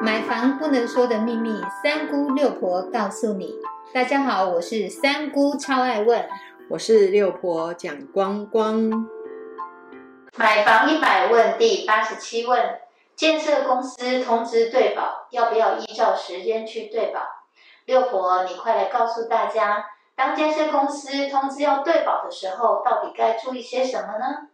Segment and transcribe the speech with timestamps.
[0.00, 3.56] 买房不能说的秘密，三姑六婆告诉你。
[3.92, 6.28] 大家好，我是三姑，超爱问。
[6.70, 9.08] 我是六婆蒋光光。
[10.36, 12.78] 买房一百问第八十七问：
[13.16, 17.20] 建设公司通知对保，要不要依照时间去对保？
[17.86, 19.84] 六婆，你快来告诉大家，
[20.14, 24.48] 当建设公司通知要对保的时候，到底该注意些什么呢？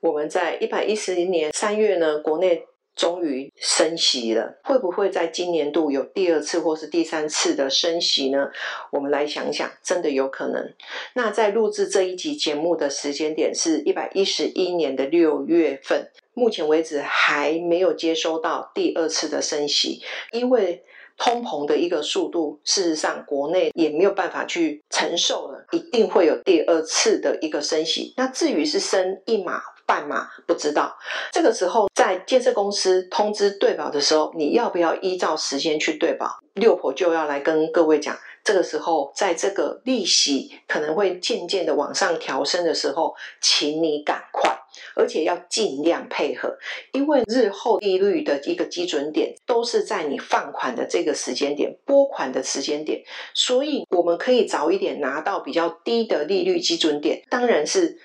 [0.00, 2.66] 我们在一百一十年三月呢，国内。
[3.00, 8.50] 终于升息了，会不会在今年度有第二次或是第三次的升息呢？
[8.90, 10.74] 我们来想想，真的有可能。
[11.14, 20.84] 那在录制这一集节目的时间点是一百一十一年的六月份，目前为止还没有接收到第二次的升息，因为
[21.16, 28.12] 通膨的一个速度，事实上国内也没有办法去承受了，一定会有第二次的一个升息。
[28.18, 29.62] 那至于是升一码。
[29.90, 30.96] 半码不知道，
[31.32, 36.38] 这个时候在建设公司通知对保的时候，你要不要依照时间去对保？
[36.54, 44.56] 六婆就要来跟各位讲，这个时候在这个利息可能会渐渐的往上调升的时候，请你赶快，
[44.94, 46.56] 而且要尽量配合，
[46.92, 53.02] 因为日后利率的一个基准点都是在你放款的这个时间点、拨款的时间点，
[53.34, 57.98] 所以我们可以早一点拿到比较低的利率基准点，当然是。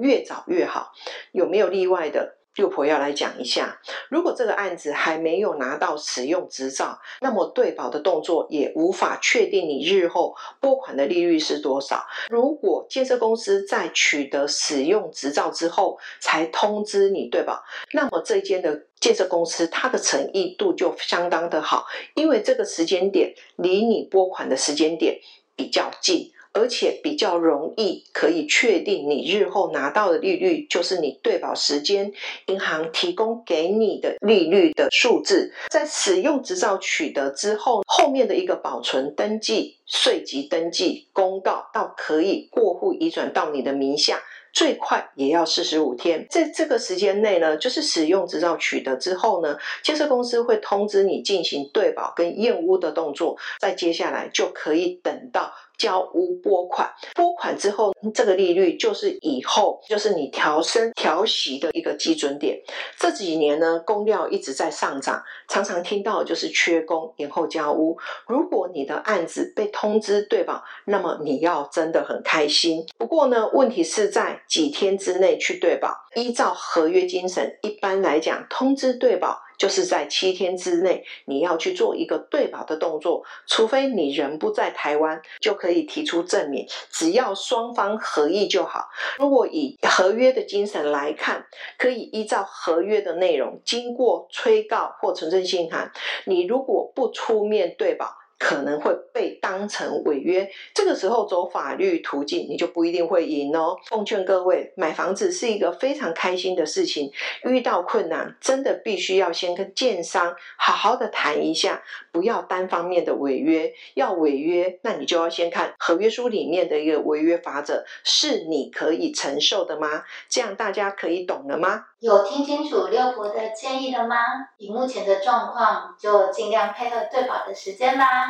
[0.00, 0.92] 越早越好，
[1.32, 2.36] 有没有例外的？
[2.56, 3.78] 六婆要来讲一下。
[4.10, 12.04] 如果这个案子还没有拿到使用执照，那么对保的动作也无法确定你日后拨款的利率是多少。
[12.28, 17.62] 如果建设公司在取得使用执照之后才通知你对保，
[17.92, 25.20] 那么这间的建设公司它的诚意度就相当的好，因为这个时间点离你拨款的时间点
[25.54, 26.32] 比较近。
[26.52, 32.12] 而且比较容易可以确定你日后拿到的利率就是你对保时间
[32.46, 35.52] 银行提供给你的利率的数字。
[35.68, 44.20] 在使用执照取得之后，后面的一个保存登记、税籍登记公告到可以过户移转到你的名下。
[44.52, 62.60] 最快也要四十五天，在这个时间内呢，就是使用执照取得之后呢，建设公司会通知你进行对保跟验屋的动作，再接下来就可以等到交屋拨款，拨款之后，这个利率就是以后就是你调升调息的一个基准点。
[62.98, 67.96] 这几年呢，工料一直在上涨，常常听到就是缺工延后交屋。
[68.26, 72.84] 如果你的案子被通知对保，那么你要真的很开心。
[72.98, 74.42] 不过呢，问题是在。
[74.46, 83.22] 几天之内去对保，依照合约精神，一般来讲，通知对保就是在七天之内，你要去做一个对保的动作。
[83.46, 88.88] 除非你人不在台湾，就可以提出证明，只要双方合意就好。
[89.18, 91.46] 如果以合约的精神来看，
[91.78, 95.90] 可以依照合约的内容，经过催告或存证信函，
[96.26, 98.19] 你如果不出面对保。
[98.40, 103.76] 可能会被当成违约，这个时候走法律途径，你就不一定会赢哦。
[103.86, 107.12] 奉劝各位，买房子是一个非常开心的事情，
[107.44, 113.70] 遇到困难真的必须要先跟建商好好的谈一下，不要单方面的违约。
[113.94, 120.02] 要违约，那你就要先看合约书里面的一个违约法则，是你可以承受的吗？
[120.30, 121.84] 这样大家可以懂了吗？
[121.98, 124.16] 有听清楚六婆的建议了吗？
[124.56, 128.29] 以目前的状况，就尽量配合对保的时间啦。